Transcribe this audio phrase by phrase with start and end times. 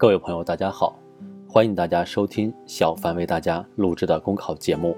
[0.00, 0.98] 各位朋友，大家好，
[1.46, 4.96] 欢迎大家收听小凡为大家录制的公考节目。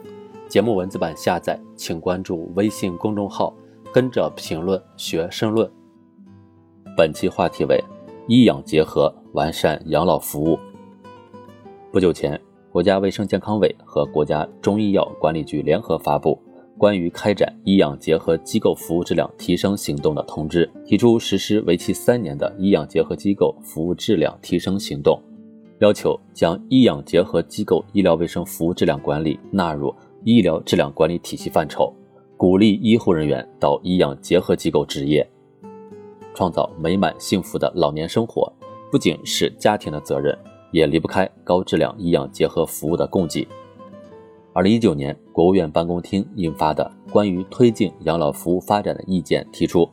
[0.49, 3.53] 节目文字版下载，请关注微信公众号，
[3.93, 5.69] 跟着评论学申论。
[6.97, 7.83] 本期话题为
[8.29, 10.57] 医养结合，完善养老服务。
[11.91, 12.41] 不久前，
[12.71, 16.41] 国家卫生健康委和国家中医药管理局联合发布。
[16.83, 25.17] 关于开展医养结合机构服务质量提升行动的通知，提出实施为期三年的医养结合机构服务质量提升行动，
[25.79, 31.95] 要求将医养结合机构医疗卫生服务质量管理纳入医疗质量管理体系范畴，
[32.37, 35.25] 鼓励医护人员到医养结合机构执业，
[36.35, 38.53] 创造美满幸福的老年生活，
[38.91, 40.37] 不仅是家庭的责任，
[40.73, 43.47] 也离不开高质量医养结合服务的供给。
[44.55, 49.89] 二零一九年，国务院办公厅印发的《关于推进养老服务发展的意见》提出，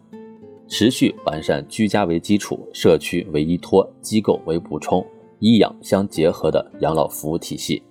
[0.67, 5.05] 持续完善居家为基础、社区为依托、机构为补充、
[5.39, 7.81] 医养相结合的养老服务体系。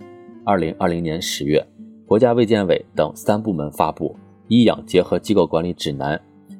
[0.44, 1.66] 二零二零年十月，
[2.04, 4.10] 国家卫健委等三部门发布
[4.48, 6.18] 《医养结合机构管理指南》，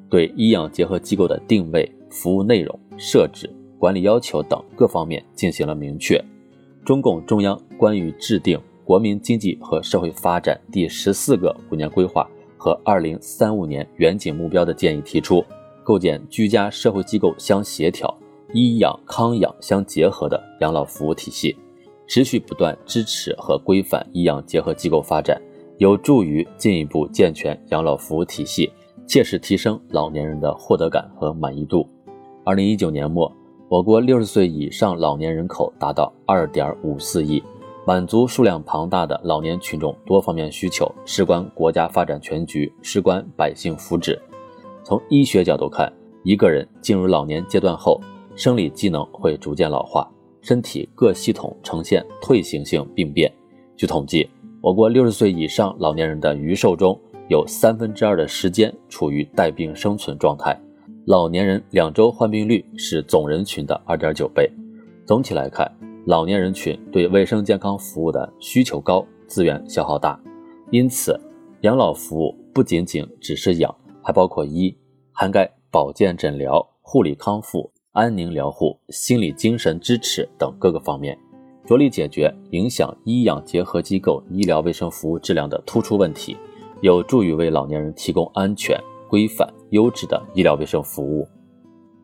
[0.09, 6.19] 对医养结合机构的定位、服务内容、设置、管理要求等各方面进行了明确。
[6.83, 15.45] 中共中央关于制定国民经济和社会发展第十四个五年规划和二零三五年远景目标的建议提出，
[15.83, 18.11] 构建居家社会机构相协调、
[18.51, 21.55] 医养康养相结合的养老服务体系，
[22.07, 25.39] 持续不断支持和规范医养结合机构发展，
[25.77, 28.73] 有助于进一步健全养老服务体系，
[29.05, 31.87] 切实提升老年人的获得感和满意度。
[32.43, 33.31] 二零一九年末，
[33.67, 37.43] 我国六十岁以上老年人口达到二点五四亿。
[37.85, 44.17] 满足数量庞大的老年群众多方面需求，事关国家发展全局，事关百姓福祉。
[44.83, 45.91] 从医学角度看，
[46.23, 47.99] 一个人进入老年阶段后，
[48.35, 50.07] 生理机能会逐渐老化，
[50.41, 53.31] 身体各系统呈现退行性病变。
[53.75, 54.29] 据统计，
[54.61, 60.55] 我国六十岁以上老年人的余寿中有三分之二的时间处于带病生存状态，
[61.05, 64.47] 老年人两周患病率是总人群的二点九倍。
[65.05, 65.71] 总体来看，
[66.05, 70.19] 老年人群对卫生健康服务的需求高，资源消耗大，
[70.71, 71.19] 因此
[71.61, 74.75] 养老服务不仅仅只是养，还包括医，
[75.11, 81.17] 涵盖保健诊疗、护理康复、安宁疗护、心理精神支持等各个方面，
[81.65, 86.35] 着力解决影响医养结合机构医疗卫生服务质量的突出问题，
[86.81, 91.27] 有助于为老年人提供安全、规范、优质的医疗卫生服务。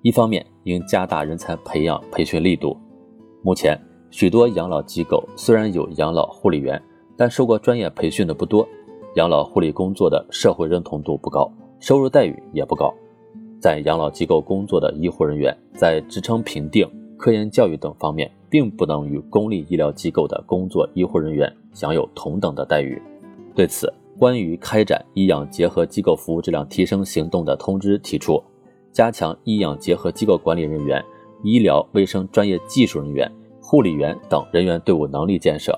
[0.03, 2.77] 一方面，应加大人才培养培训力度，
[3.45, 3.79] 目前。
[4.09, 6.81] 许多养老机构虽然有养老护理员，
[7.15, 8.67] 但受过专业培训的不多，
[9.17, 12.91] 养老护理工作的社会认同度不高，收入待遇也不高。
[13.59, 22.99] 在养老机构工作的医护人员，在职称评定、科研教育等方面，并不能与公立医疗机构的工作医护人员享有同等的待遇。
[23.53, 28.41] 对此，关于开展医养结合机构服务质量提升行动的通知提出，
[28.91, 31.03] 加强医养结合机构管理人员、
[31.45, 33.31] 医疗卫生专业技术人员。
[33.61, 35.75] 护理员等人员队伍能力建设，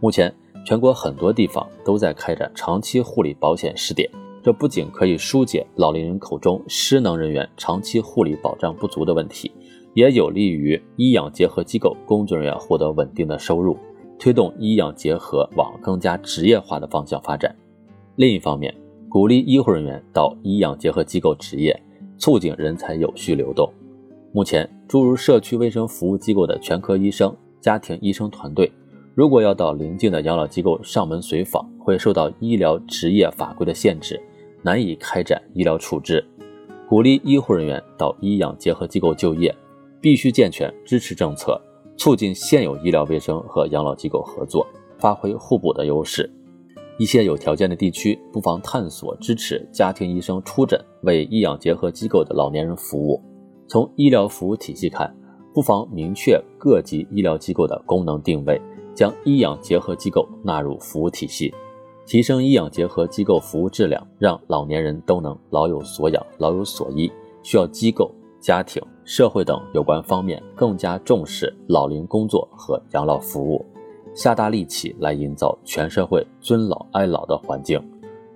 [0.00, 0.32] 目前
[0.64, 4.10] 全国很多地方都在开展长期护理保险试点，
[4.42, 9.52] 这不仅可以疏解老龄人口中失能人员长期护理保障不足的问题，
[9.94, 13.76] 也有利于医养结合机构工作人员获得稳定的收入，
[14.18, 17.54] 推动医养结合往更加职业化的方向发展。
[18.16, 18.74] 另一方面，
[19.08, 21.80] 鼓励医护人员到医养结合机构执业，
[22.18, 23.72] 促进人才有序流动。
[24.30, 28.70] 目前，诸如社区卫生服务机构的全科医生、家庭医生团队，
[29.14, 34.20] 如果要到邻近的养老机构上门随访，会受到医疗执业法规的限制，
[34.62, 36.22] 难以开展医疗处置。
[36.86, 39.54] 鼓励医护人员到医养结合机构就业，
[39.98, 41.58] 必须健全支持政策，
[41.96, 44.66] 促进现有医疗卫生和养老机构合作，
[44.98, 46.30] 发挥互补的优势。
[46.98, 53.22] 一些有条件的地区，不妨探索支持家庭医生出诊为医养结合机构的老年人服务。
[53.68, 55.14] 从医疗服务体系看，
[55.52, 58.58] 不妨明确各级医疗机构的功能定位，
[58.94, 61.52] 将医养结合机构纳入服务体系，
[62.06, 67.12] 提升医养结合机构服务质量，让老年人都能老有所养、老有所依。
[67.42, 68.10] 需要机构、
[68.40, 73.64] 家庭、社会等有关方面更加重视老龄工作和养老服务，
[74.14, 77.78] 下大力气来营造全社会尊老爱老的环境。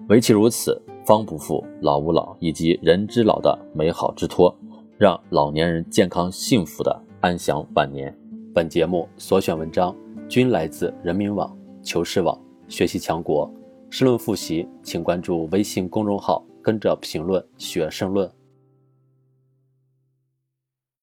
[0.08, 4.55] 唯其如此，方不负老吾老以及人之老的美好之托。
[5.02, 8.16] 让老年人健康幸福的安享晚年。
[8.54, 9.93] 本节目所选文章
[10.28, 13.52] 均来自人民网、求是网、学习强国。
[13.90, 18.31] 申论复习，请关注微信公众号，跟着评论学申论。